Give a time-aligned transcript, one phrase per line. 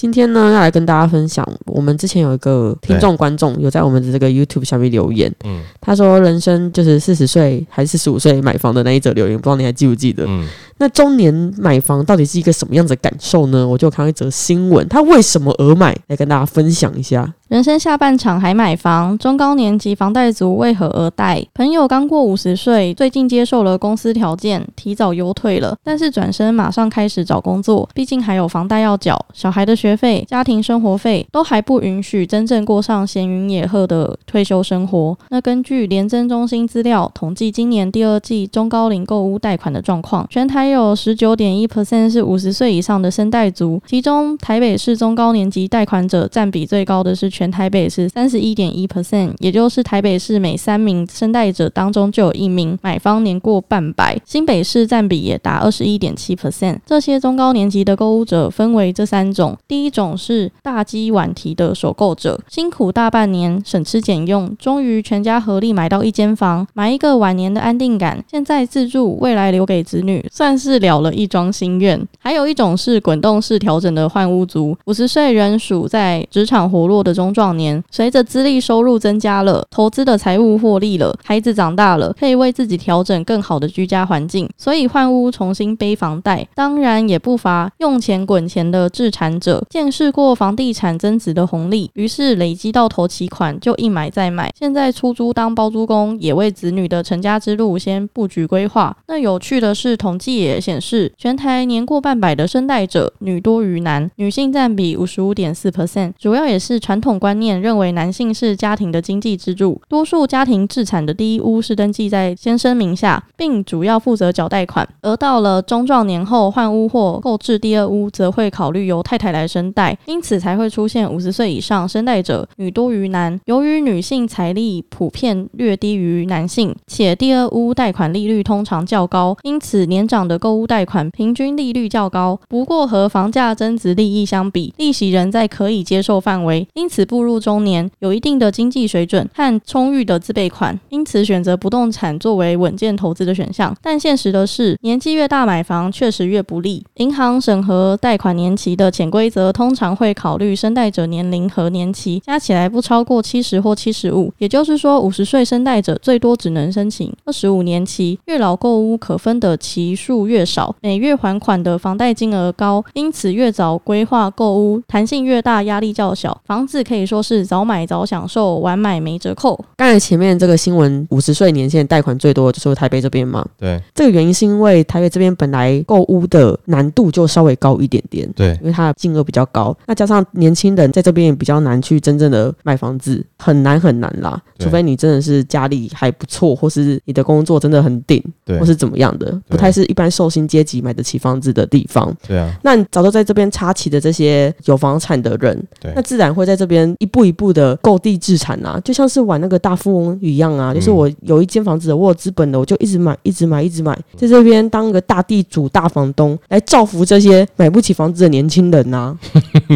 [0.00, 10.24] 今天呢，要来跟大家分享，我们之前有一个听众观众有在我们的这个 YouTube 下面留言，嗯他说人生就是四十岁还是四十五岁买房的那一则留言，不知道你还记不记得？
[10.26, 10.46] 嗯，
[10.78, 13.68] 那中年买房到底是一个什么样子的感受呢？
[13.68, 17.34] 我就看到一则新闻，他为什么而买，来跟大家分享一下。
[17.50, 21.44] 人生下半场还买房，中高年级房贷族为何而贷？
[21.52, 35.18] 朋友刚过五十岁，最近接受了公司条件，提早优退了，但是转身马上开始找工作，毕竟还有房贷要缴，小孩的学费、家庭生活费都还不允许真正过上闲云野鹤的退休生活。
[35.30, 56.76] 那根据联征中心资料统计，今年第二季中高龄购屋贷款的状况，全台有十九点一 percent 是五十岁以上的生贷族，其中台北市中高年级贷款者占比最高的是全台北市三十一点一 percent，也就是台北市每三名声贷者当中就有一名买方年过半百，新北市占比也达二十一点七 percent。
[56.84, 72.06] 这些中高年级的购物者分为这三种，第一种是大基晚提的首购者，辛苦大半年，省吃俭用，终于全家合力买到一间房，买一个晚年的安定感，现在自住，未来留给子女，算是了了一桩心愿。
[72.18, 86.46] 还有一种是滚动式调整的换屋族，五十岁仍属在职场活络的中壮年，随着资历收入增加了，投资的财务获利了，孩子长大了，可以为自己调整更好的居家环境，所以换屋重新背房贷。
[86.54, 98.96] 当然也不乏用钱滚钱的自产者，见识过房地产增值的红利，于是累积到头期款就一买再买，现在出租当包租公，也为子女的成家之路先布局规划。
[99.06, 123.38] 那有趣的是，统计也显示，全台年过半百的生贷者女多于男，女性占比五十五点四 percent，主要也是传统观念认为男性是家庭的经济支柱，多数家庭置产的第一屋是登记在先生名下，并主要负责缴贷款，而到了中壮年后换屋或购置第二屋，则会考虑由太太来申贷，因此才会出现五十岁以上生贷者女多于男。
[123.44, 132.40] 由于女性财力普遍略低于男性，且第二屋贷款利率通常较高，因此年长的购屋贷款平均利率较高。
[132.48, 143.76] 不过和房价增值利益相比，利息仍在可以接受范围，因此步入中年有一定的经济水准和充裕的自备款，因此选择不动产作为稳健投资的选项。
[143.82, 146.84] 但现实的是，年纪越大买房确实越不利。
[146.98, 158.16] 银行审核贷款年期的潜规则通常会考虑生贷者年龄和年期加起来不超过七十或七十五，也就是说，五十岁生贷者最多只能申请二十五年期。
[158.26, 166.40] 越老购屋可分的期数越少，每月还款的房贷金额高，因此越早规划购屋，弹性越大，压力较小。
[166.44, 169.56] 房子可以说是早买早享受，晚买没折扣。
[169.76, 173.46] 刚才前面这个新闻，五十岁年限贷款最多就是台北这边嘛。
[173.56, 178.28] 对这个原因是因为台北这边本来购屋的难度就稍微高一点点。
[178.34, 184.42] 对，因为它的金额比较高，那加上年轻人在这边也比较难去真正的买房子，很难很难啦。
[184.58, 192.12] 除非你真的是家里还不错，或是你的工作真的很顶，对或是怎么样的，不太是一般寿星阶级买得起房子的地方。
[192.26, 209.16] 对啊，那你早就在这边插旗的这些有房产的人，对那自然会在这边一步一步的购地置产啊，就像是玩那个大富翁一样啊，就是嗯我有一间房子，我有资本的，我就一直买，一直买，一直买，在这边当一个大地主、大房东，来造福这些买不起房子的年轻人呐、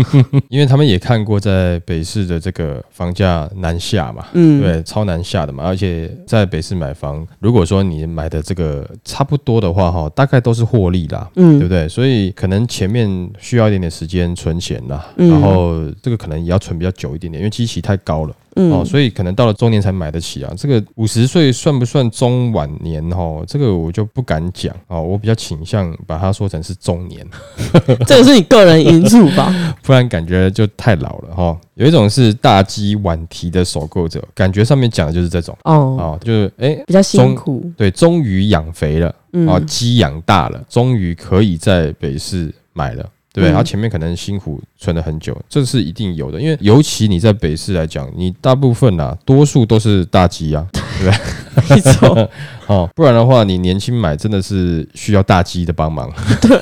[0.48, 11.88] 因为他们也看过在北市的这个房价南下嘛，嗯，对，超南下的嘛，而且在北市买房，如果说你买的这个差不多的话，哈，大概都是获利啦，嗯，对不对？
[11.88, 18.34] 所以可能前面需要一点点时间存钱啦，嗯然后这个可能也要存比较久一点点，因为基期太高了。
[18.56, 20.52] 嗯，哦，所以可能到了中年才买得起啊。
[20.56, 23.02] 这个五十岁算不算中晚年？
[23.10, 25.02] 哦，这个我就不敢讲哦。
[25.02, 27.26] 我比较倾向把它说成是中年，
[28.06, 29.52] 这个是你个人因素吧？
[29.82, 31.58] 不然感觉就太老了哈、哦。
[31.74, 43.04] 有一种是大鸡晚提的首购者，感觉上面讲的就是这种哦，哦，就是哎，比较辛苦，对，终于养肥了嗯，啊，鸡养大了，终于可以在北市买了。
[43.34, 43.52] 对不对？
[43.52, 46.40] 嗯他前面可能辛苦存了很久，这是一定有的。
[46.40, 52.30] 因为尤其你在北市来讲，你大部分啊，多数都是大鸡啊，对不对 没错，
[52.66, 56.10] 哦，不然的话，你年轻买真的是需要大鸡的帮忙。
[56.40, 56.58] 对，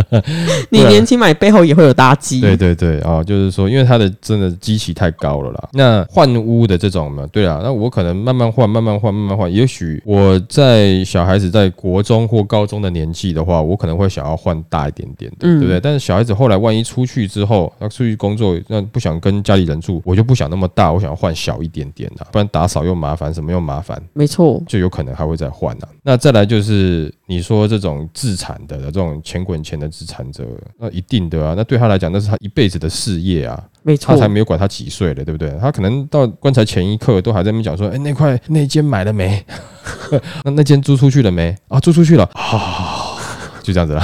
[0.70, 2.40] 你年轻买背后也会有大鸡。
[2.40, 5.68] 对对对，哦，就是说，因为它的真的机器太高了啦。
[5.72, 9.52] 那换屋的这种嘛，对啊，那我可能慢慢换，慢慢换，慢慢换。
[9.52, 15.80] 也许我在小孩子在国中或高中的年纪的话，我可能会想要换大一点点的，对不对？
[15.80, 25.88] 但是小孩子后来万一出去之后要出去工作，那不想跟家里人住，我就不想那么大，我想要换小一点点的，不然打扫又麻烦，什么又麻烦，没错，就有可能还会再换啊。
[26.02, 30.44] 那再来就是你说这种自产的这种钱滚钱的自产者，
[30.78, 33.62] 那一定的啊，那对他来讲那是他一辈子的事业啊。
[33.82, 35.56] 没错，他才没有管他几岁了，对不对？
[35.60, 39.44] 他可能到棺材前一刻都还在那边讲说：“哎，那块那间买了没？
[40.44, 41.56] 那那间租出去了没？
[41.68, 43.16] 啊，租出去了，啊，
[43.62, 44.02] 就这样子了。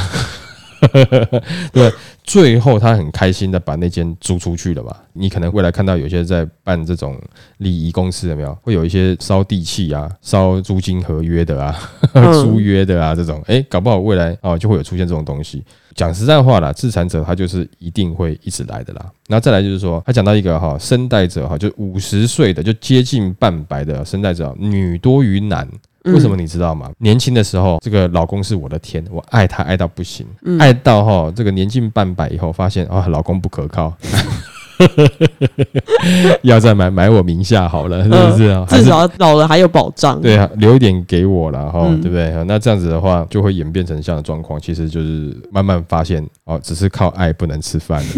[1.72, 1.92] 对，
[2.24, 4.96] 最后他很开心的把那间租出去了嘛。
[5.12, 7.20] 你可能未来看到有些在办这种
[7.58, 8.52] 礼仪公司有没有？
[8.62, 11.78] 会有一些烧地契啊、烧租金合约的啊、
[12.42, 15.62] 租约的啊这种，哎，搞不好未来啊就会有出现这种东西。
[15.94, 19.10] 讲实在话啦，自残者他就是一定会一直来的啦。
[19.28, 25.68] 那再来就是说，他讲到一个哈，生代者哈，就五十岁的就接近半百的生代者，女多于男。
[26.04, 26.90] 为什么你知道吗？
[26.98, 30.26] 年轻的时候，这个老公是我的天，我爱他爱到不行，
[30.58, 33.92] 爱到哈这个年近半百以后，发现啊老公不可靠。
[36.42, 38.66] 要再买买我名下好了，是不是啊？
[38.68, 40.20] 至少老了还有保障。
[40.20, 42.32] 对啊，留一点给我了哈，对不对？
[42.48, 44.60] 那这样子的话，就会演变成这样的状况。
[44.60, 48.02] 其实就是慢慢发现哦，只是靠爱不能吃饭。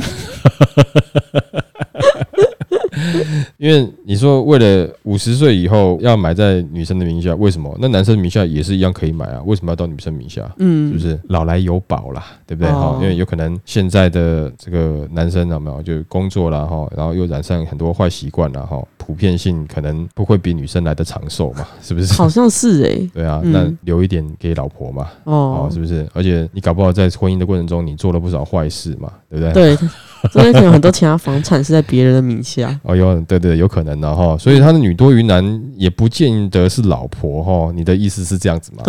[3.58, 7.74] 因为你说为了五十岁以后要买在女生的名下，为什么？
[7.80, 9.42] 那男生名下也是一样可以买啊？
[9.44, 10.42] 为什么要到女生名下？
[10.58, 12.24] 嗯，是不是老来有宝啦？
[12.46, 12.70] 对不对？
[12.72, 21.66] 哈，因为有可能现在的这个男生有没有就工作了哈，然后又染上很多坏习惯了哈，普遍性可能不会比女生来的长寿嘛？
[21.82, 22.12] 是不是？
[22.14, 23.10] 好像是哎。
[23.12, 25.08] 对啊，那留一点给老婆嘛？
[25.24, 26.06] 哦，是不是？
[26.12, 29.12] 而且你搞不好在婚姻的过程中，你做了不少坏事嘛？
[29.30, 29.76] 对不对？
[29.76, 29.88] 对。
[30.32, 32.78] 中间可能很多其他房产是在别人的名下。
[32.84, 34.36] 哦，有对对，有可能的哈。
[34.38, 37.72] 所以他的女多于男也不见得是老婆哈。
[37.74, 38.82] 你的意思是这样子吗？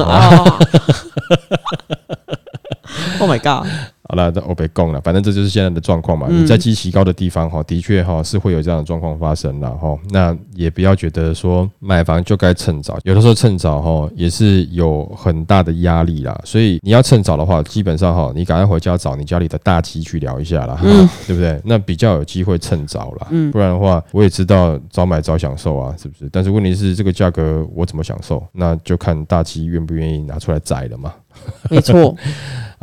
[3.19, 3.67] Oh my god！
[4.07, 5.01] 好了，这我别供了。
[5.01, 6.27] 反正这就是现在的状况嘛。
[6.29, 9.97] 你在基期高的地方哈，的确哈是会有这样的状况发生了哈。
[10.11, 16.39] 那也不要觉得说买房就该趁早，有的时候趁早哈也是有很大的压力啦。
[16.43, 20.79] 所以你要趁早的话，基本上哈，你赶快回家找你家里的大鸡去聊一下啦，
[21.25, 21.59] 对不对？
[21.65, 23.27] 那比较有机会趁早了。
[23.31, 26.29] 嗯，不然的话，我也知道早买早享受啊，是不是？
[26.31, 28.45] 但是问题是这个价格我怎么享受？
[28.51, 31.11] 那就看大鸡愿不愿意拿出来宰了嘛。
[31.69, 32.15] 没错。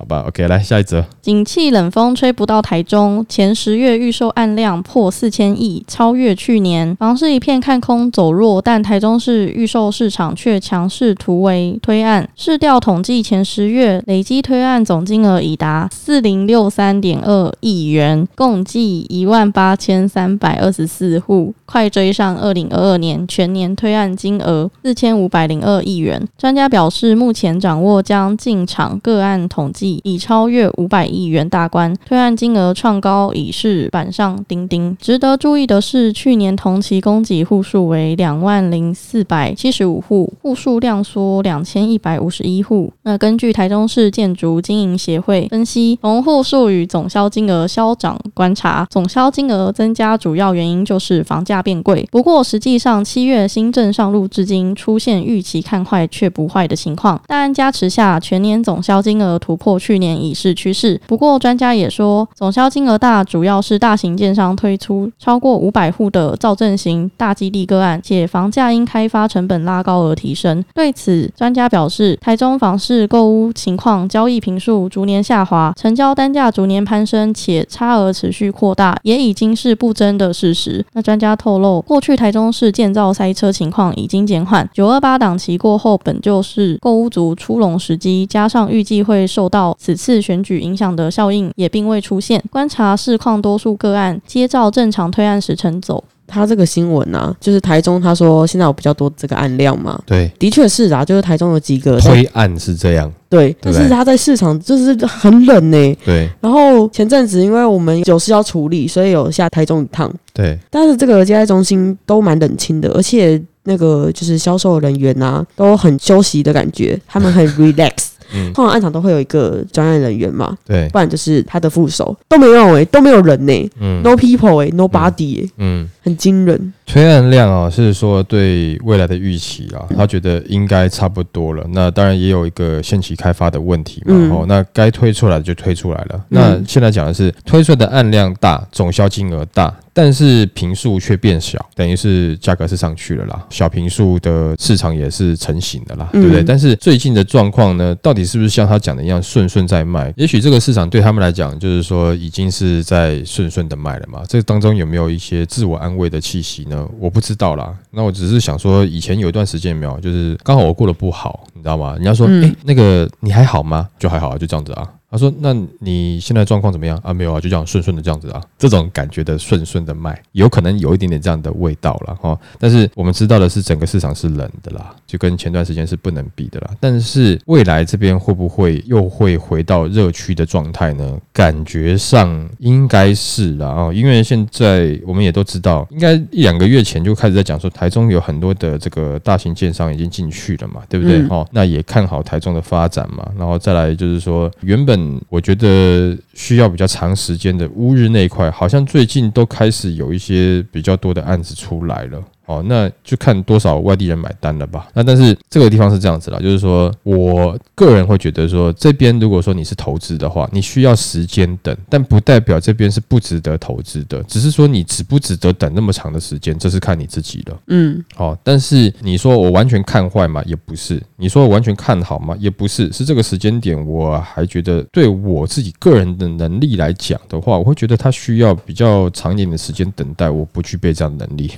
[0.02, 1.04] 好吧，OK，来下一则。
[1.20, 6.96] 景气冷风吹不到台中，前十月预售案量破四千亿，超越去年。
[6.96, 12.28] 房市一片看空走弱，但台中市预售市场却强势突围推案。
[12.34, 26.26] 市调统计，前十月累计推案总金额已达四零六三点二亿元，共计一万八千三百二十四户，快追上二零二二年全年推案金额四千五百零二亿元。
[26.36, 29.91] 专家表示，目前掌握将进场个案统计。
[30.04, 34.96] 已超越五百亿元大关，推案金额创高，已是板上钉钉。
[35.00, 42.92] 值得注意的是，去年同期供给户数为两万零四百七十五户，户数量缩两千一百五十一户。
[43.02, 52.06] 那根据台中市建筑经营协会分析，从户数与总销金额消涨观察，总销金额增加主要原因就是房价变贵。
[52.12, 57.20] 不过实际上，七月新政上路至今，出现预期看坏却不坏的情况。
[57.26, 59.71] 大案加持下，全年总销金额突破。
[59.78, 70.64] 去年已是趋势，不过专家也说，总销金额大主要是大型建商推出超过五百户的造镇型大基地个案，且房价因开发成本拉高而提升。
[70.74, 80.84] 对此，专家表示，台中房市购屋情况，交易平数逐年下滑，成交单价逐年攀升，且差额持续扩大，也已经是不争的事实。
[80.94, 92.42] 那专家透露，过去台中市建造塞车情况已经减缓，九二八档期过后，本就是购屋族出笼时机，加上预计会受到此次选举影响的效应也并未出现。
[92.50, 96.02] 观察市况，多数个案皆照正常推案时程走。
[96.24, 100.00] 他这个新闻呢，就是台中他说现在有比较多这个案量嘛？
[100.06, 103.12] 对，的确是啊，就是台中有几个推案是这样。
[103.28, 105.96] 对，但是他在市场就是很冷呢。
[106.06, 106.26] 对。
[106.40, 110.10] 然后前阵子因为我们有事要处理，所以有下台中一趟。
[110.32, 110.58] 对。
[110.70, 118.11] 但是这个接待中心都蛮冷清的，而且那个就是销售人员啊都很休息的感觉，他们很 relax。
[118.34, 125.88] 嗯，通常案场都会有一个专案人员嘛，对，不然就是他的副手都没有哎、都没有人呢、嗯 n o people 哎、n o body 哎、嗯。
[126.04, 126.72] 很惊人。
[126.84, 131.64] 推案量啊，是说对未来的预期啊，他觉得应该差不多了。
[131.70, 136.20] 那当然也有一个限期开发的问题嘛，嗯哦，那该推出来的就推出来了。
[136.30, 146.42] 那现在讲的是推出的案量大，总销金额大，但是平数却变小，等于是价格是上去了啦，小平数的市场也是成型的啦，对不对？
[146.42, 150.12] 嗯但是最近的状况呢，到底是不是像他讲的一样顺顺在卖？
[150.16, 154.22] 也许这个市场对他们来讲，就是说已经是在顺顺的卖了嘛。
[154.28, 156.88] 这当中有没有一些自我安慰的气息呢？
[156.98, 157.74] 我不知道啦。
[157.90, 161.94] 那我只是想说，以前有一段时间没有，就是刚好我过得不好，你知道吗？
[161.96, 163.88] 人家说，嗯诶，那个你还好吗？
[163.98, 164.88] 就还好啊，就这样子啊。
[165.12, 167.12] 他说：“那你现在状况怎么样啊？
[167.12, 168.42] 没有啊，就这样顺顺的这样子啊。
[168.58, 172.38] 这种感觉的顺顺的卖，有可能有一点点这样的味道了哈。
[172.58, 176.70] 但是我们知道的是，整个市场是冷的啦，就跟前段时间是不能比的啦。
[176.80, 181.18] 但是未来这边会不会又会回到热区的状态呢？
[181.30, 191.18] 感觉上应该是啦啊，因为现在我们也都知道，应该一两个月前就开始在讲说，台中有很多的这个大型建商已经进去了嘛，对不对？
[191.18, 193.30] 嗯哦，那也看好台中的发展嘛。
[193.38, 202.22] 然后再来就是说，原本嗯我觉得需要比较长时间的乌日那一块，好像最近都开始有一些比较多的案子出来了。
[202.52, 204.88] 哦，那就看多少外地人买单了吧。
[204.92, 217.58] 那但是这个地方是这样子啦，就是说我个人会觉得说，这边如果说你是投资的话，你需要时间等，但不代表这边是不值得投资的，只是说你值不值得等那么长的时间，这是看你自己了。
[217.68, 220.42] 嗯好、但是你说我完全看坏嘛？
[220.44, 221.02] 也不是。
[221.16, 222.36] 你说我完全看好嘛？
[222.38, 222.92] 也不是。
[222.92, 230.28] 是这个时间点，我还觉得对我自己个人的能力来讲的话，我会觉得它需要比较长一点的时间等待。
[230.28, 231.52] 我不具备这样的能力，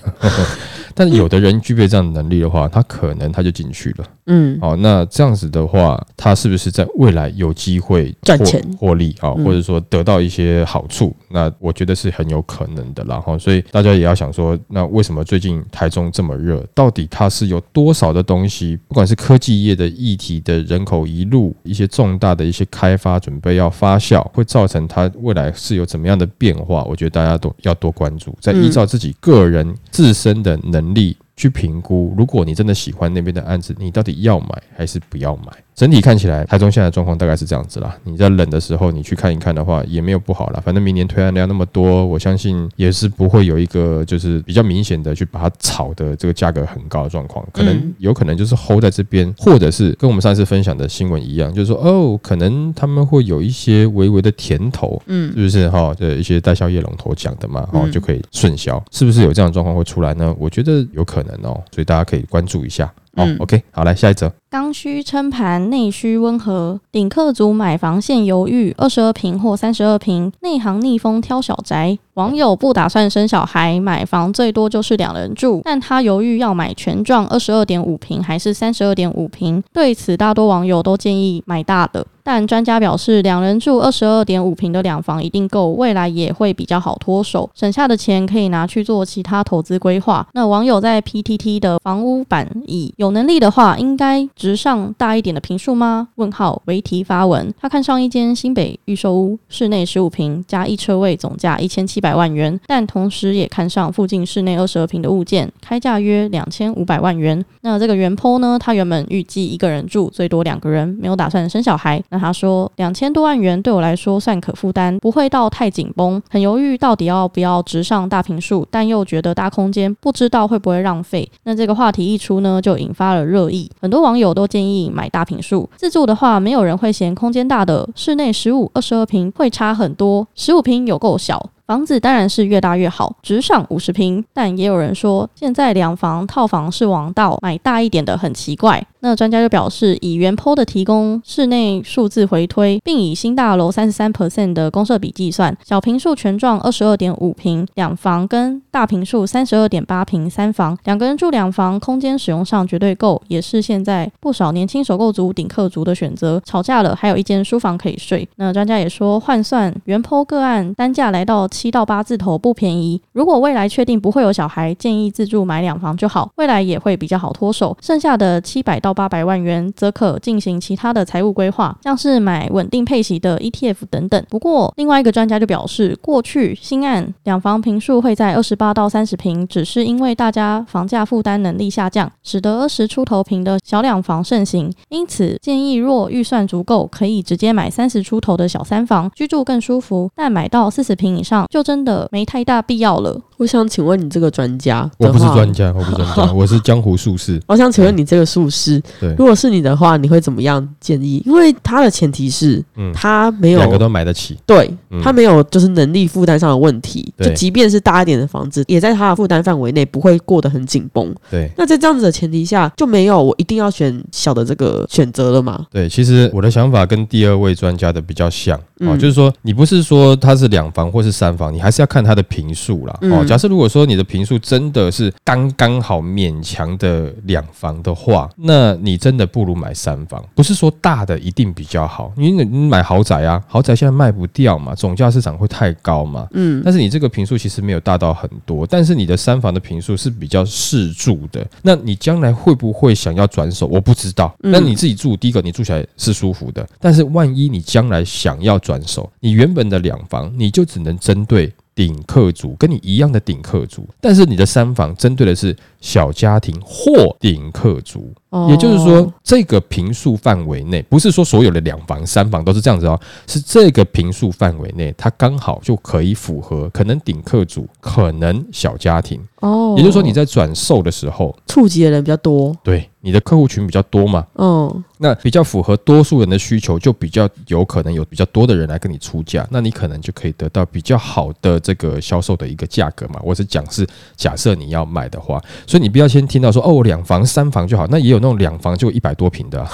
[0.95, 4.05] 但有的人具备这样的能力的话，他可能他就进去了。
[4.27, 11.15] 嗯好、那这样子的话，他是不是在未来有机会获赚钱获利啊、嗯或者说得到一些好处？
[11.29, 13.21] 那我觉得是很有可能的啦。
[13.21, 16.65] 哈，所以大家也要想说，那为什么最近台中这么热？
[16.75, 18.79] 到底它是有多少的东西？
[18.89, 26.83] 不管是科技业的议题的人口一路，一些重大的一些开发准备要发酵，会造成它未来是有怎么样的变化？
[26.85, 31.17] 我觉得大家都要多关注，在依照自己个人自身的能能力。
[31.37, 35.53] 去评估，如果你真的喜欢那边的案子，你到底要买还是不要买？
[35.75, 37.97] 整体看起来，台中现在的状况大概是这样子啦。
[38.05, 40.63] 你在冷的时候，你去看一看的话，也没有不好啦。
[40.65, 47.45] 反正明年推案量那么多，我相信也是不会有一个就是比较明显的去把它炒的这个价格很高的状况。
[47.53, 55.93] 可能嗯有可能就是 hold 在这边，或者是跟我们上次分享的新闻一样，就是说哦，可能他们会有一些微微的甜头，嗯是不是哈？
[55.99, 60.33] 这一些代销业龙头讲的嘛，哦，嗯就可以顺销，是不是有这样的状况会出来呢？
[60.39, 62.93] 我觉得有可能哦，所以大家可以关注一下。
[63.17, 64.31] 哦、嗯 o k 好，来下一则。
[64.55, 66.79] 刚需撑盘，内需温和。
[66.93, 71.99] 顶客族买房现犹豫，二十二平或三十二平，内行逆风挑小宅。
[72.15, 79.61] 网友不打算生小孩，买房最多就是两人住，但他犹豫要买全幢二十二点五平还是三十二点五平。
[79.73, 82.07] 对此，大多网友都建议买大的。
[82.27, 90.27] 但专家表示，两人住二十二点五平的两房一定够，未来也会比较好脱手，省下的钱可以拿去做其他投资规划。
[90.33, 96.07] 那网友在 PTT 的房屋版以有能力的话，应该直上大一点的平数吗？
[96.17, 107.43] 问号为题发文，他看上一间新北预售屋，室内十五平加一车位，总价一千七百万元，但同时也看上附近室内二十二平的物件，开价约两千五百万元。
[107.63, 112.03] 那这个原坡呢，他原本预计一个人住，最多两个人，没有打算生小孩。
[112.11, 116.23] 那他说两千多万元对我来说算可负担，不会到太紧绷。
[116.29, 121.27] 很犹豫到底要不要直上大平数，但又觉得大空间不知道会不会浪费。
[121.45, 125.69] 那这个话题一出呢，就引发了热议，很多网友都建议买大平数。
[125.77, 131.51] 自住的话，没有人会嫌空间大的，室内十五、二十二平会差很多，十五平有够小。
[131.67, 138.87] 房子当然是越大越好，直上五十平，但也有人说，现在两房套房是王道，买大一点的很奇怪。
[139.05, 156.41] 那专家就表示，以原坡的提供室内数字回推，并以新大楼三十三 percent 的公设比计算，小平数全幢二十二点五平两房，跟大平数三十二点八平三房，两个人住两房，空间使用上绝对够，也是现在不少年轻首购族、顶客族的选择。
[156.47, 158.27] 吵架了，还有一间书房可以睡。
[158.37, 162.99] 那专家也说，换算原坡个案单价来到七到八字头，不便宜。
[163.13, 167.77] 如果未来确定不会有小孩，建议自住买两房就好，未来也会比较好脱手。
[167.83, 174.25] 剩下的七百到八百万元，则可进行其他的财务规划，像是买稳定配息的 ETF 等等。
[174.31, 184.73] 不过，另外一个专家就表示，过去新案两房平数会在二十八到三十平，只是因为大家房价负担能力下降，使得二十出头平的小两房盛行。
[184.89, 190.11] 因此，建议若预算足够，可以直接买三十出头的小三房，居住更舒服。
[190.15, 193.21] 但买到四十平以上，就真的没太大必要了。
[193.45, 195.53] 我想请问你这个专家，我不是专。
[195.53, 197.39] 家，我不是专家， 我是江湖术士。
[197.47, 201.23] 我想请问你这个术士，对，如果是你的话，你会怎么样建议？
[201.27, 211.15] 因为他的前提是，嗯他没有两个都买得起，对嗯他没有就是能力负担上的问题，就即便是大一点的房子，也在他的负担范围内，不会过得很紧绷。
[211.31, 211.51] 对。
[211.59, 215.67] 那在这样子的前提下，就没有我一定要选小的这个选择了嘛？
[215.71, 222.99] 对，其实我的想法跟第二位专家的比较像啊，嗯就是说你不是说他是两房或是三房，你还是要看他的平数啦。
[223.03, 230.25] 哦，嗯假设如果说你的平数真的是刚刚好勉强的两房的话，那你真的不如买三房。
[230.37, 236.29] 不是说大的一定比较好，因为你买豪宅啊，豪宅现在卖不掉嘛，总价市场会太高嘛。
[236.31, 241.45] 嗯，但是你这个平数其实没有大到很多，但是你的三房的平数是比较适住的。
[241.61, 243.67] 那你将来会不会想要转手？
[243.67, 244.33] 我不知道。
[244.45, 251.53] 嗯那你自己住，第一个你住起来是舒服的，但是万一你将来想要转手，你原本的两房你就只能针对。
[251.75, 258.49] 顶客族跟你一样的顶客族，但是你的三房针对的是小家庭或顶客族，哦。
[258.49, 269.21] 也就是说，这个平数范围内，不是说所有的两房、三房都是这样子哦，是这个平数范围内，它刚好就可以符合可能顶客主，可能小家庭。
[269.41, 283.21] 哦，也就是说，你在转售的时候，触及的人比较多，对你的客户群比较多嘛，嗯，那比较符合多数人的需求，就比较有可能有比较多的人来跟你出价，那你可能就可以得到比较好的这个销售的一个价格嘛。
[283.23, 283.87] 我是讲是
[284.17, 285.39] 假设你要买的话，
[285.75, 289.69] 所以你不要先听到说哦两房三房就好，那也有那种两房就一百多平的、啊，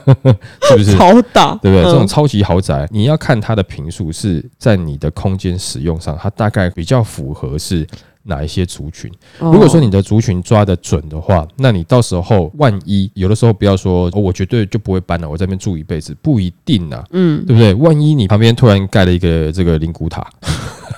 [0.64, 0.96] 是不是？
[0.96, 1.84] 超大，对不对？
[1.84, 7.86] 这种嗯超级豪宅，你要看它的平数是在你的空间使用上，它大概比较符合是
[8.22, 9.12] 哪一些族群。
[9.40, 17.74] 哦如果说你的族群抓得准的话，那你到时候万一有的时候不要说、哦、我绝对就不会搬了，我在那边住一辈子，不一定啊，嗯对不对？
[17.74, 20.26] 万一你旁边突然盖了一个这个灵骨塔，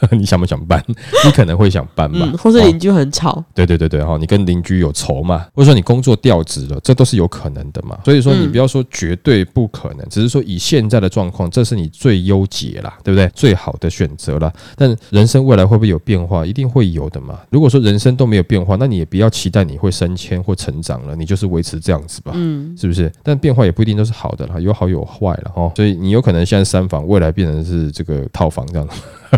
[0.12, 0.83] 你想不想搬？
[1.25, 7.99] 你可能会想搬吧，嗯，或是哦邻居很吵，对对对对哈，你跟邻居有仇嘛，或者说你工作调职了，这都是有可能的嘛。
[8.04, 13.28] 所以说你嗯不要说绝对不可能，只是说以现在的状况，这是你最优解啦，对不对？
[13.35, 14.52] 最好的选择啦。
[14.76, 16.45] 但人生未来会不会有变化？
[16.45, 17.40] 一定会有的嘛。
[17.50, 22.33] 如果说人生都没有变化，那你也不要期待你会升迁或成长了，你就是维持这样子吧。
[22.35, 23.11] 嗯是不是？
[23.23, 25.73] 但变化也不一定都是好的啦，有好有坏了哈。
[25.76, 28.88] 所以你有可能现在三房，未来变成是这个套房这样，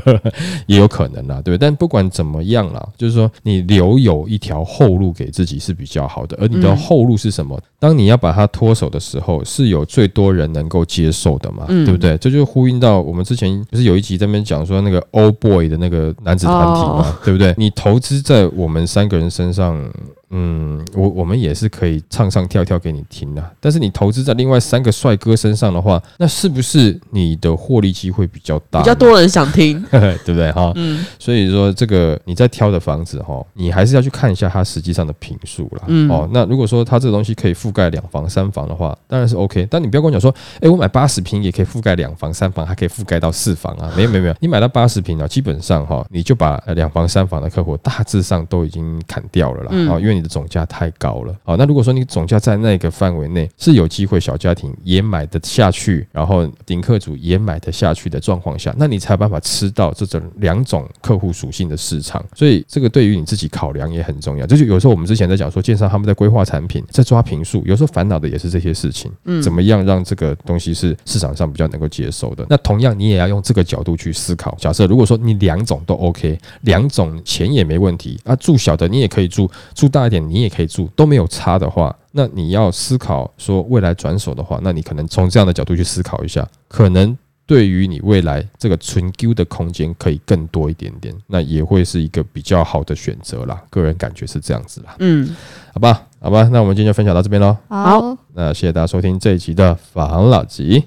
[0.66, 1.59] 也有可能啦，对不对？
[1.59, 6.37] 但不管怎么样啦，就是说你留有一条后路给自己是比较好的。
[6.40, 7.61] 而你的嗯后路是什么？
[7.78, 12.16] 当你要把它脱手的时候，是有最多人能够接受的嘛，嗯对不对？
[12.18, 17.55] 这就呼应到我们之前不是有一集在那边讲说那个 Old Boy 的那个男子团体嘛，哦对不对？
[17.57, 19.90] 你投资在我们三个人身上。
[20.33, 28.81] 嗯，我我们也是可以唱唱跳跳给你听的，但是你投资在另外三个帅哥身上的话，那是不是你的获利机会比较大？
[28.81, 30.73] 比较，多人想听， 对不对哈？
[30.77, 35.85] 嗯所以说这个你在挑的房子哈，你还是要去看一下它实际上的平数啦。
[35.87, 39.66] 嗯哦，那如果说它这个东西可以覆盖两房、三房的话，当然是 OK。
[39.71, 43.92] 但你不要跟我讲说，哎，我买八十平也可以覆盖两房、三房，还可以覆盖到四房啊？
[43.95, 49.68] 没有没有没有，你买到八十平啊，基本上哈，你就把呃两房、三房的客户大致上都已经砍掉了啦。
[49.73, 51.35] 嗯哦，因为你的总价太高了。
[51.44, 62.24] 好，那如果说你总价在那个范围内是有机会小家庭也买得下去，然后顶客主也买得下去的状况下，那你才有办法吃到这种两种客户属性的市场。
[62.35, 64.46] 所以这个对于你自己考量也很重要。
[64.46, 69.11] 就是有时候我们之前在讲说，建商他们在规划产品，在抓平数，有时候烦恼的也是这些事情。
[69.24, 72.46] 嗯，怎么样让这个东西是市场上比较能够接受的？
[72.48, 74.56] 那同样，你也要用这个角度去思考。
[74.58, 87.16] 假设如果说你两种都 OK，两种钱也没问题啊，住小的你也可以住，住大一点你也可以住，都没有差的话，那你要思考说未来转手的话，那你可能从这样的角度去思考一下，可能。
[87.44, 93.61] 对于你未来这个存 Q 的空间可以更多一点点，那也会是一个比较好的选择啦。
[93.68, 95.37] 个人感觉是这样子啦，嗯，
[95.75, 97.55] 好吧，好吧，那我们今天就分享到这边喽。
[97.68, 100.85] 好，那谢谢大家收听这一集的房老吉。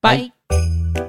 [0.00, 0.30] 拜。
[0.48, 1.07] 拜